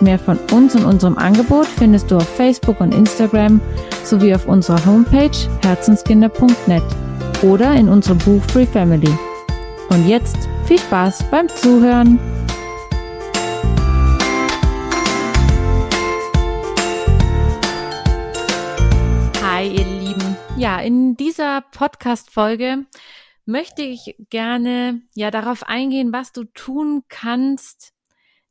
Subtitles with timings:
[0.00, 3.60] Mehr von uns und unserem Angebot findest du auf Facebook und Instagram
[4.04, 6.84] sowie auf unserer Homepage herzenskinder.net
[7.42, 9.12] oder in unserem Buch Free Family.
[9.90, 12.20] Und jetzt viel Spaß beim Zuhören.
[19.42, 20.36] Hi, ihr Lieben.
[20.56, 22.86] Ja, in dieser Podcast-Folge
[23.46, 27.94] möchte ich gerne ja darauf eingehen, was du tun kannst,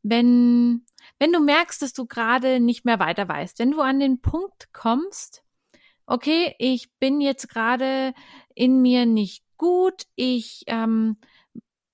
[0.04, 0.84] wenn
[1.20, 4.72] wenn du merkst, dass du gerade nicht mehr weiter weißt, wenn du an den Punkt
[4.74, 5.44] kommst,
[6.06, 8.14] okay, ich bin jetzt gerade
[8.56, 11.18] in mir nicht gut, ich ähm,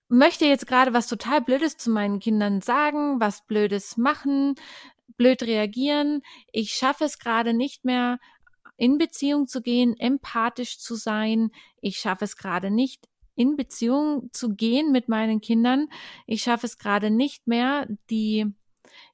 [0.07, 4.55] möchte jetzt gerade was total Blödes zu meinen Kindern sagen, was Blödes machen,
[5.17, 8.19] blöd reagieren, ich schaffe es gerade nicht mehr,
[8.75, 11.51] in Beziehung zu gehen, empathisch zu sein,
[11.81, 15.87] ich schaffe es gerade nicht, in Beziehung zu gehen mit meinen Kindern.
[16.27, 18.53] Ich schaffe es gerade nicht mehr, die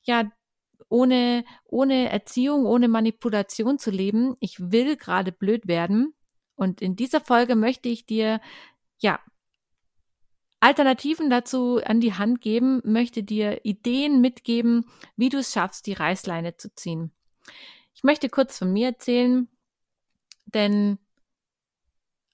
[0.09, 0.31] ja,
[0.89, 4.35] ohne, ohne Erziehung, ohne Manipulation zu leben.
[4.39, 6.15] Ich will gerade blöd werden.
[6.55, 8.41] Und in dieser Folge möchte ich dir,
[8.97, 9.19] ja,
[10.61, 15.93] Alternativen dazu an die Hand geben, möchte dir Ideen mitgeben, wie du es schaffst, die
[15.93, 17.11] Reißleine zu ziehen.
[17.93, 19.47] Ich möchte kurz von mir erzählen,
[20.47, 20.97] denn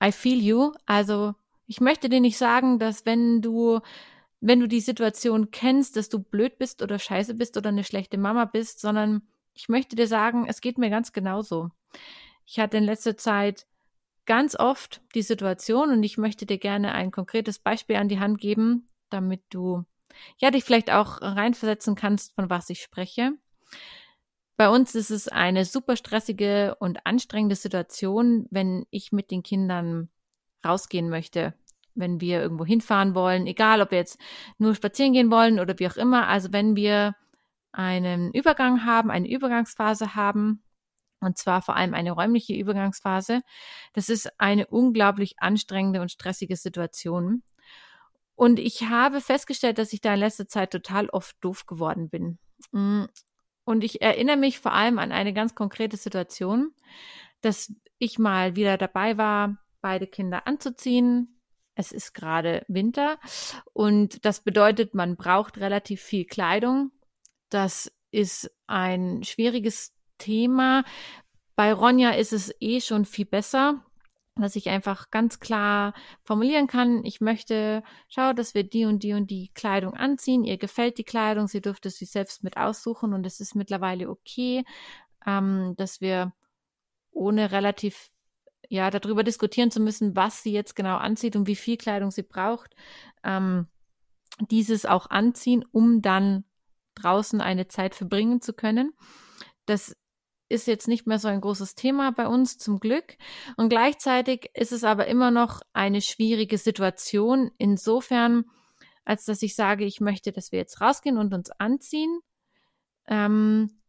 [0.01, 0.71] I feel you.
[0.85, 1.35] Also
[1.67, 3.81] ich möchte dir nicht sagen, dass wenn du
[4.41, 8.17] wenn du die Situation kennst, dass du blöd bist oder scheiße bist oder eine schlechte
[8.17, 9.23] Mama bist, sondern
[9.53, 11.69] ich möchte dir sagen, es geht mir ganz genauso.
[12.45, 13.65] Ich hatte in letzter Zeit
[14.25, 18.39] ganz oft die Situation und ich möchte dir gerne ein konkretes Beispiel an die Hand
[18.39, 19.85] geben, damit du
[20.37, 23.33] ja dich vielleicht auch reinversetzen kannst, von was ich spreche.
[24.57, 30.09] Bei uns ist es eine super stressige und anstrengende Situation, wenn ich mit den Kindern
[30.63, 31.53] rausgehen möchte
[31.95, 34.19] wenn wir irgendwo hinfahren wollen, egal ob wir jetzt
[34.57, 36.27] nur spazieren gehen wollen oder wie auch immer.
[36.27, 37.15] Also wenn wir
[37.71, 40.61] einen Übergang haben, eine Übergangsphase haben,
[41.19, 43.41] und zwar vor allem eine räumliche Übergangsphase,
[43.93, 47.41] das ist eine unglaublich anstrengende und stressige Situation.
[48.35, 52.37] Und ich habe festgestellt, dass ich da in letzter Zeit total oft doof geworden bin.
[52.71, 53.05] Mm.
[53.63, 56.73] Und ich erinnere mich vor allem an eine ganz konkrete Situation,
[57.41, 61.34] dass ich mal wieder dabei war, beide Kinder anzuziehen,
[61.75, 63.19] es ist gerade Winter
[63.73, 66.91] und das bedeutet, man braucht relativ viel Kleidung.
[67.49, 70.83] Das ist ein schwieriges Thema.
[71.55, 73.83] Bei Ronja ist es eh schon viel besser,
[74.35, 75.93] dass ich einfach ganz klar
[76.23, 80.43] formulieren kann, ich möchte, schau, dass wir die und die und die Kleidung anziehen.
[80.43, 84.65] Ihr gefällt die Kleidung, sie dürfte sie selbst mit aussuchen und es ist mittlerweile okay,
[85.25, 86.33] ähm, dass wir
[87.11, 88.11] ohne relativ
[88.69, 92.23] ja, darüber diskutieren zu müssen, was sie jetzt genau anzieht und wie viel Kleidung sie
[92.23, 92.75] braucht,
[93.23, 93.67] ähm,
[94.49, 96.43] dieses auch anziehen, um dann
[96.95, 98.93] draußen eine Zeit verbringen zu können.
[99.65, 99.95] Das
[100.47, 103.17] ist jetzt nicht mehr so ein großes Thema bei uns zum Glück.
[103.57, 108.45] Und gleichzeitig ist es aber immer noch eine schwierige Situation insofern,
[109.05, 112.19] als dass ich sage, ich möchte, dass wir jetzt rausgehen und uns anziehen.
[113.07, 113.81] Ähm,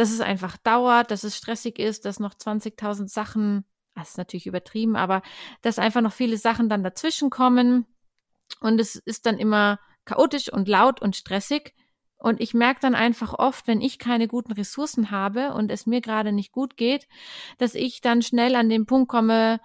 [0.00, 3.66] dass es einfach dauert, dass es stressig ist, dass noch 20.000 Sachen
[4.00, 5.22] das ist natürlich übertrieben, aber
[5.62, 7.86] dass einfach noch viele Sachen dann dazwischen kommen
[8.60, 11.74] und es ist dann immer chaotisch und laut und stressig.
[12.16, 16.02] Und ich merke dann einfach oft, wenn ich keine guten Ressourcen habe und es mir
[16.02, 17.08] gerade nicht gut geht,
[17.56, 19.58] dass ich dann schnell an den Punkt komme,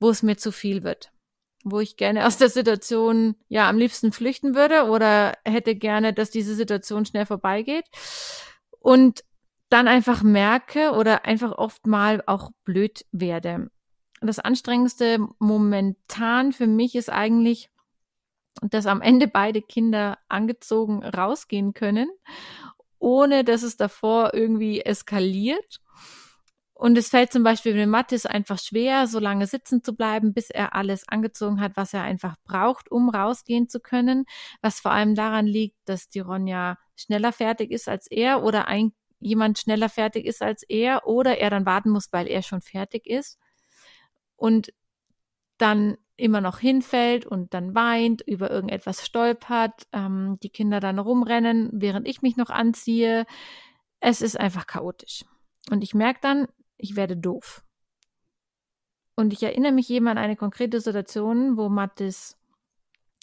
[0.00, 1.12] wo es mir zu viel wird.
[1.64, 6.30] Wo ich gerne aus der Situation ja am liebsten flüchten würde oder hätte gerne, dass
[6.30, 7.84] diese Situation schnell vorbeigeht.
[8.80, 9.22] Und
[9.72, 13.70] dann einfach merke oder einfach oft mal auch blöd werde.
[14.20, 17.70] Das anstrengendste momentan für mich ist eigentlich,
[18.60, 22.08] dass am Ende beide Kinder angezogen rausgehen können,
[22.98, 25.80] ohne dass es davor irgendwie eskaliert.
[26.74, 30.50] Und es fällt zum Beispiel dem Mathis einfach schwer, so lange sitzen zu bleiben, bis
[30.50, 34.24] er alles angezogen hat, was er einfach braucht, um rausgehen zu können.
[34.60, 38.92] Was vor allem daran liegt, dass die Ronja schneller fertig ist als er oder ein,
[39.22, 43.06] jemand schneller fertig ist als er oder er dann warten muss, weil er schon fertig
[43.06, 43.38] ist
[44.36, 44.72] und
[45.58, 51.70] dann immer noch hinfällt und dann weint, über irgendetwas stolpert, ähm, die Kinder dann rumrennen,
[51.72, 53.26] während ich mich noch anziehe.
[54.00, 55.24] Es ist einfach chaotisch.
[55.70, 57.64] Und ich merke dann, ich werde doof.
[59.14, 62.36] Und ich erinnere mich eben an eine konkrete Situation, wo Mathis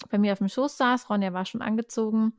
[0.10, 1.10] bei mir auf dem Schoß saß.
[1.10, 2.34] Ronja war schon angezogen.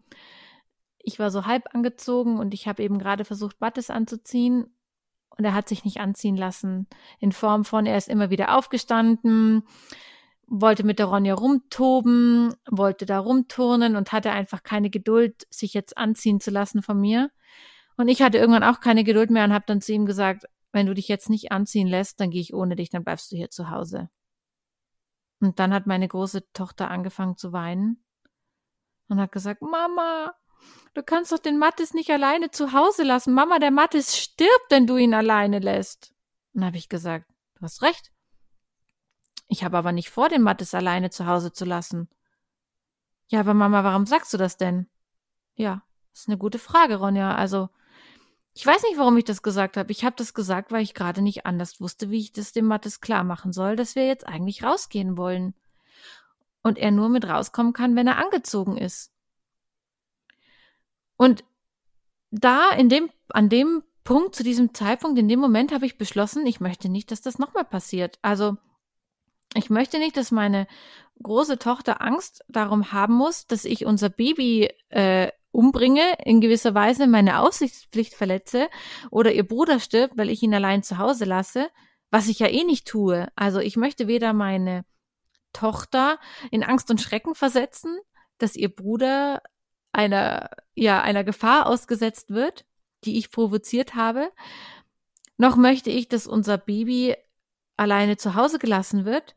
[1.02, 4.74] Ich war so halb angezogen und ich habe eben gerade versucht, Mathis anzuziehen.
[5.36, 6.86] Und er hat sich nicht anziehen lassen.
[7.18, 9.62] In Form von, er ist immer wieder aufgestanden,
[10.46, 15.96] wollte mit der Ronja rumtoben, wollte da rumturnen und hatte einfach keine Geduld, sich jetzt
[15.96, 17.30] anziehen zu lassen von mir.
[17.96, 20.86] Und ich hatte irgendwann auch keine Geduld mehr und habe dann zu ihm gesagt, wenn
[20.86, 23.50] du dich jetzt nicht anziehen lässt, dann gehe ich ohne dich, dann bleibst du hier
[23.50, 24.10] zu Hause.
[25.40, 28.04] Und dann hat meine große Tochter angefangen zu weinen
[29.08, 30.34] und hat gesagt, Mama,
[30.94, 33.34] du kannst doch den Mattes nicht alleine zu Hause lassen.
[33.34, 36.12] Mama, der Mattes stirbt, wenn du ihn alleine lässt.
[36.54, 38.10] Und habe ich gesagt, du hast recht.
[39.48, 42.08] Ich habe aber nicht vor, den Mattes alleine zu Hause zu lassen.
[43.28, 44.88] Ja, aber Mama, warum sagst du das denn?
[45.54, 47.34] Ja, ist eine gute Frage, Ronja.
[47.34, 47.68] Also,
[48.52, 49.92] ich weiß nicht, warum ich das gesagt habe.
[49.92, 53.00] Ich habe das gesagt, weil ich gerade nicht anders wusste, wie ich das dem Mattes
[53.00, 55.54] klar machen soll, dass wir jetzt eigentlich rausgehen wollen.
[56.62, 59.12] Und er nur mit rauskommen kann, wenn er angezogen ist.
[61.20, 61.44] Und
[62.30, 66.46] da, in dem, an dem Punkt, zu diesem Zeitpunkt, in dem Moment habe ich beschlossen,
[66.46, 68.18] ich möchte nicht, dass das nochmal passiert.
[68.22, 68.56] Also,
[69.52, 70.66] ich möchte nicht, dass meine
[71.22, 77.06] große Tochter Angst darum haben muss, dass ich unser Baby äh, umbringe, in gewisser Weise
[77.06, 78.70] meine Aufsichtspflicht verletze
[79.10, 81.68] oder ihr Bruder stirbt, weil ich ihn allein zu Hause lasse,
[82.10, 83.28] was ich ja eh nicht tue.
[83.36, 84.86] Also ich möchte weder meine
[85.52, 86.18] Tochter
[86.50, 87.98] in Angst und Schrecken versetzen,
[88.38, 89.42] dass ihr Bruder
[89.92, 92.64] einer, ja, einer Gefahr ausgesetzt wird,
[93.04, 94.30] die ich provoziert habe,
[95.36, 97.16] noch möchte ich, dass unser Baby
[97.76, 99.34] alleine zu Hause gelassen wird,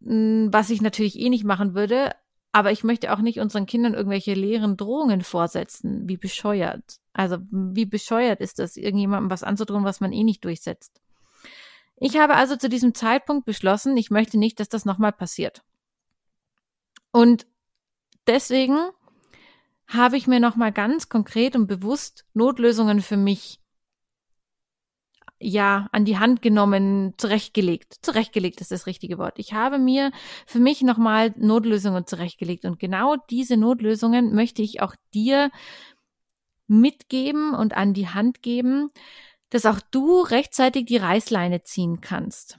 [0.00, 2.12] was ich natürlich eh nicht machen würde,
[2.50, 6.08] aber ich möchte auch nicht unseren Kindern irgendwelche leeren Drohungen vorsetzen.
[6.08, 6.98] Wie bescheuert.
[7.12, 11.00] Also wie bescheuert ist das, irgendjemandem was anzudrohen, was man eh nicht durchsetzt.
[11.96, 15.62] Ich habe also zu diesem Zeitpunkt beschlossen, ich möchte nicht, dass das nochmal passiert.
[17.10, 17.46] Und
[18.26, 18.78] deswegen
[19.88, 23.58] habe ich mir nochmal ganz konkret und bewusst Notlösungen für mich
[25.40, 27.96] ja, an die Hand genommen, zurechtgelegt.
[28.02, 29.38] Zurechtgelegt ist das richtige Wort.
[29.38, 30.10] Ich habe mir
[30.46, 35.50] für mich nochmal Notlösungen zurechtgelegt und genau diese Notlösungen möchte ich auch dir
[36.66, 38.90] mitgeben und an die Hand geben,
[39.50, 42.58] dass auch du rechtzeitig die Reißleine ziehen kannst.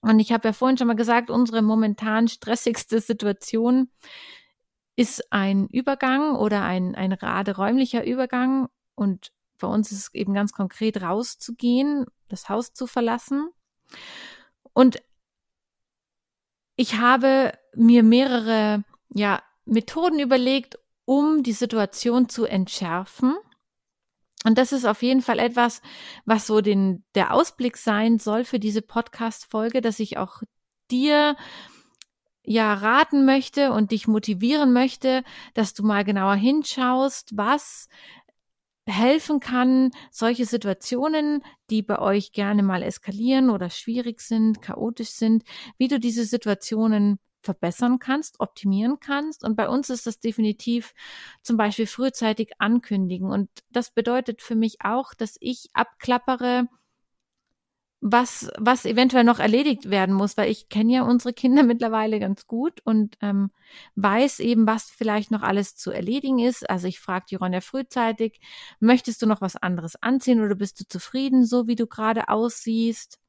[0.00, 3.88] Und ich habe ja vorhin schon mal gesagt, unsere momentan stressigste Situation
[5.02, 7.56] ist ein Übergang oder ein, ein gerade
[8.04, 13.50] Übergang und bei uns ist es eben ganz konkret rauszugehen, das Haus zu verlassen.
[14.72, 15.02] Und
[16.76, 23.34] ich habe mir mehrere ja, Methoden überlegt, um die Situation zu entschärfen.
[24.44, 25.82] Und das ist auf jeden Fall etwas,
[26.24, 30.42] was so den, der Ausblick sein soll für diese Podcast-Folge, dass ich auch
[30.90, 31.36] dir
[32.44, 35.22] ja raten möchte und dich motivieren möchte,
[35.54, 37.88] dass du mal genauer hinschaust, was
[38.86, 45.44] helfen kann, solche Situationen, die bei euch gerne mal eskalieren oder schwierig sind, chaotisch sind,
[45.78, 49.44] wie du diese Situationen verbessern kannst, optimieren kannst.
[49.44, 50.94] Und bei uns ist das definitiv
[51.42, 53.30] zum Beispiel frühzeitig ankündigen.
[53.30, 56.68] Und das bedeutet für mich auch, dass ich abklappere,
[58.04, 62.48] was, was eventuell noch erledigt werden muss, weil ich kenne ja unsere Kinder mittlerweile ganz
[62.48, 63.52] gut und ähm,
[63.94, 66.68] weiß eben, was vielleicht noch alles zu erledigen ist.
[66.68, 68.40] Also ich frage die Ronja frühzeitig,
[68.80, 73.20] möchtest du noch was anderes anziehen oder bist du zufrieden, so wie du gerade aussiehst?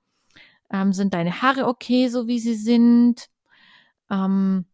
[0.71, 3.29] Ähm, sind deine Haare okay, so wie sie sind?
[4.09, 4.65] Ähm,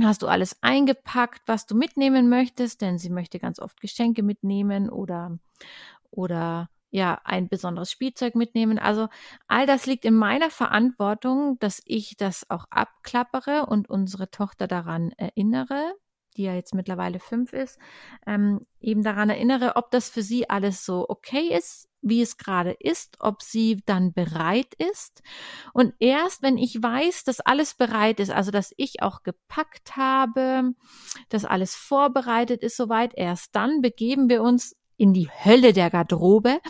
[0.00, 2.80] hast du alles eingepackt, was du mitnehmen möchtest?
[2.80, 5.36] Denn sie möchte ganz oft Geschenke mitnehmen oder,
[6.12, 8.78] oder ja ein besonderes Spielzeug mitnehmen.
[8.78, 9.08] Also
[9.48, 15.10] all das liegt in meiner Verantwortung, dass ich das auch abklappere und unsere Tochter daran
[15.16, 15.94] erinnere,
[16.36, 17.78] die ja jetzt mittlerweile fünf ist,
[18.26, 22.72] ähm, eben daran erinnere, ob das für sie alles so okay ist, wie es gerade
[22.72, 25.22] ist, ob sie dann bereit ist.
[25.72, 30.72] Und erst wenn ich weiß, dass alles bereit ist, also dass ich auch gepackt habe,
[31.30, 36.60] dass alles vorbereitet ist soweit, erst dann begeben wir uns in die Hölle der Garderobe,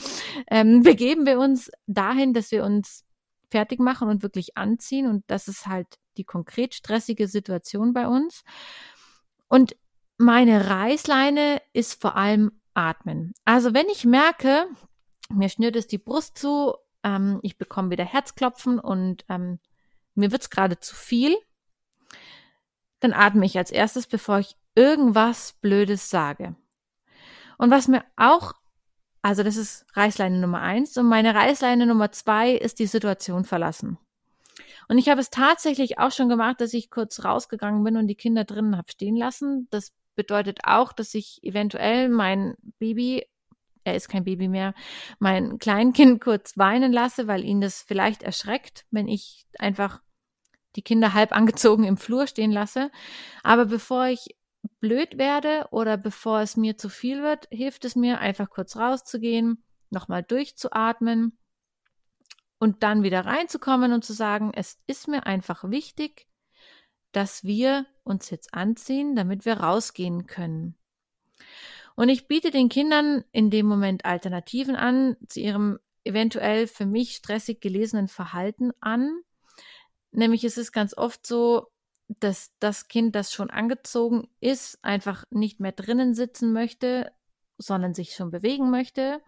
[0.50, 3.04] ähm, begeben wir uns dahin, dass wir uns
[3.50, 5.06] fertig machen und wirklich anziehen.
[5.06, 5.86] Und das ist halt
[6.16, 8.42] die konkret stressige Situation bei uns.
[9.48, 9.76] Und
[10.16, 13.34] meine Reißleine ist vor allem Atmen.
[13.44, 14.66] Also wenn ich merke,
[15.28, 19.58] mir schnürt es die Brust zu, ähm, ich bekomme wieder Herzklopfen und ähm,
[20.14, 21.36] mir wird's gerade zu viel,
[23.00, 26.56] dann atme ich als erstes, bevor ich irgendwas Blödes sage.
[27.62, 28.54] Und was mir auch,
[29.23, 33.99] also das ist Reißleine Nummer eins und meine Reißleine Nummer zwei ist die Situation verlassen.
[34.88, 38.16] Und ich habe es tatsächlich auch schon gemacht, dass ich kurz rausgegangen bin und die
[38.16, 39.69] Kinder drinnen habe stehen lassen.
[39.71, 43.28] Das bedeutet auch, dass ich eventuell mein Baby,
[43.85, 44.75] er ist kein Baby mehr,
[45.21, 50.02] mein Kleinkind kurz weinen lasse, weil ihn das vielleicht erschreckt, wenn ich einfach
[50.75, 52.90] die Kinder halb angezogen im Flur stehen lasse.
[53.45, 54.35] Aber bevor ich
[54.81, 59.64] blöd werde oder bevor es mir zu viel wird, hilft es mir einfach kurz rauszugehen,
[59.90, 61.38] nochmal durchzuatmen
[62.59, 66.28] und dann wieder reinzukommen und zu sagen, es ist mir einfach wichtig,
[67.12, 70.76] dass wir uns jetzt anziehen, damit wir rausgehen können.
[71.95, 77.16] Und ich biete den Kindern in dem Moment Alternativen an zu ihrem eventuell für mich
[77.16, 79.23] stressig gelesenen Verhalten an.
[80.11, 81.71] Nämlich ist es ganz oft so,
[82.21, 87.12] dass das Kind, das schon angezogen ist, einfach nicht mehr drinnen sitzen möchte,
[87.59, 89.21] sondern sich schon bewegen möchte.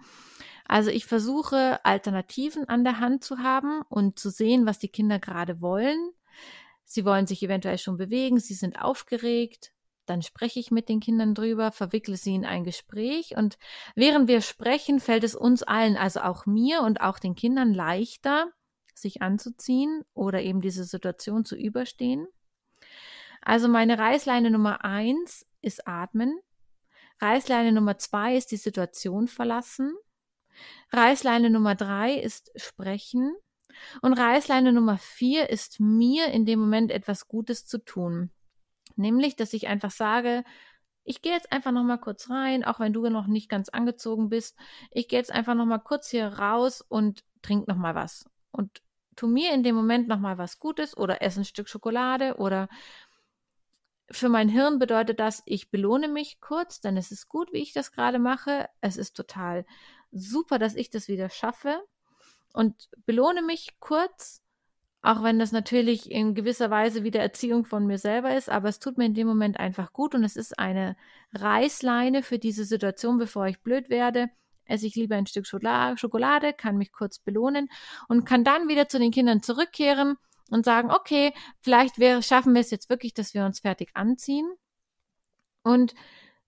[0.66, 5.18] Also ich versuche Alternativen an der Hand zu haben und zu sehen, was die Kinder
[5.18, 6.10] gerade wollen.
[6.84, 9.72] Sie wollen sich eventuell schon bewegen, sie sind aufgeregt.
[10.06, 13.58] Dann spreche ich mit den Kindern drüber, verwickle sie in ein Gespräch und
[13.94, 18.50] während wir sprechen, fällt es uns allen, also auch mir und auch den Kindern leichter,
[18.94, 22.26] sich anzuziehen oder eben diese Situation zu überstehen.
[23.44, 26.40] Also meine Reißleine Nummer eins ist atmen.
[27.20, 29.94] Reißleine Nummer zwei ist die Situation verlassen.
[30.92, 33.36] Reißleine Nummer drei ist sprechen.
[34.00, 38.30] Und Reißleine Nummer vier ist mir in dem Moment etwas Gutes zu tun.
[38.96, 40.44] Nämlich, dass ich einfach sage,
[41.02, 44.30] ich gehe jetzt einfach noch mal kurz rein, auch wenn du noch nicht ganz angezogen
[44.30, 44.56] bist.
[44.90, 48.80] Ich gehe jetzt einfach noch mal kurz hier raus und trink noch mal was und
[49.16, 52.68] tu mir in dem Moment noch mal was Gutes oder esse ein Stück Schokolade oder
[54.14, 57.72] für mein Hirn bedeutet das, ich belohne mich kurz, denn es ist gut, wie ich
[57.72, 58.68] das gerade mache.
[58.80, 59.64] Es ist total
[60.10, 61.80] super, dass ich das wieder schaffe
[62.52, 64.42] und belohne mich kurz,
[65.02, 68.78] auch wenn das natürlich in gewisser Weise wieder Erziehung von mir selber ist, aber es
[68.78, 70.96] tut mir in dem Moment einfach gut und es ist eine
[71.32, 74.30] Reißleine für diese Situation, bevor ich blöd werde.
[74.66, 77.68] Esse ich lieber ein Stück Schokolade, kann mich kurz belohnen
[78.08, 80.16] und kann dann wieder zu den Kindern zurückkehren
[80.54, 84.46] und sagen, okay, vielleicht wäre, schaffen wir es jetzt wirklich, dass wir uns fertig anziehen.
[85.64, 85.94] Und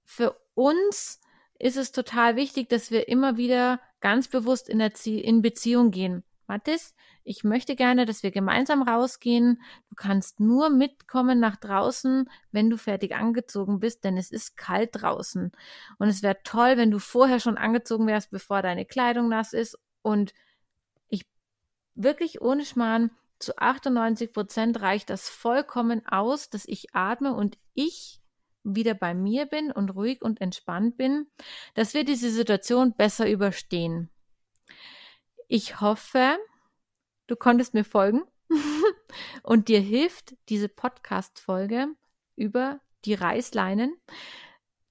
[0.05, 1.21] für uns
[1.59, 6.23] ist es total wichtig, dass wir immer wieder ganz bewusst in, der in Beziehung gehen.
[6.47, 6.95] Mathis,
[7.25, 9.61] ich möchte gerne, dass wir gemeinsam rausgehen.
[9.89, 14.91] Du kannst nur mitkommen nach draußen, wenn du fertig angezogen bist, denn es ist kalt
[14.93, 15.51] draußen.
[15.99, 19.77] Und es wäre toll, wenn du vorher schon angezogen wärst, bevor deine Kleidung nass ist.
[20.03, 20.35] Und
[21.09, 21.27] ich
[21.97, 28.21] wirklich ohne Schmarrn, zu 98 Prozent reicht das vollkommen aus, dass ich atme und ich
[28.63, 31.27] wieder bei mir bin und ruhig und entspannt bin,
[31.75, 34.11] dass wir diese Situation besser überstehen.
[35.49, 36.37] Ich hoffe,
[37.27, 38.23] du konntest mir folgen
[39.43, 41.89] und dir hilft diese Podcast-Folge
[42.35, 43.97] über die Reißleinen,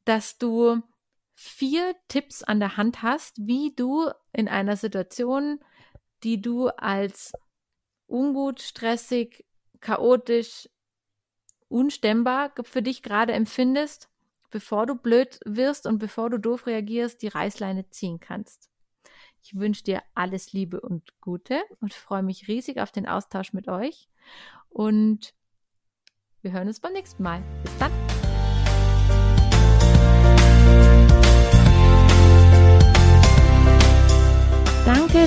[0.06, 0.82] dass du
[1.34, 5.60] vier Tipps an der Hand hast, wie du in einer Situation,
[6.24, 7.34] die du als
[8.08, 9.46] ungut, stressig,
[9.80, 10.70] chaotisch,
[11.68, 14.10] unstemmbar für dich gerade empfindest,
[14.52, 18.70] bevor du blöd wirst und bevor du doof reagierst, die Reißleine ziehen kannst.
[19.42, 23.68] Ich wünsche dir alles Liebe und Gute und freue mich riesig auf den Austausch mit
[23.68, 24.10] euch.
[24.70, 25.36] Und
[26.42, 27.44] wir hören uns beim nächsten Mal.
[27.64, 28.15] Bis dann.